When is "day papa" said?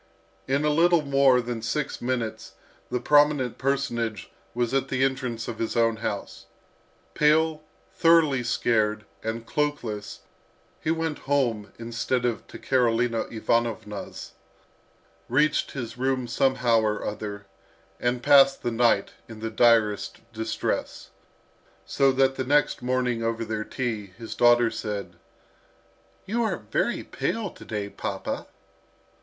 27.65-28.47